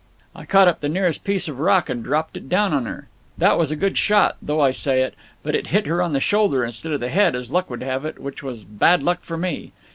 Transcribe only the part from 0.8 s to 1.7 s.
nearest piece of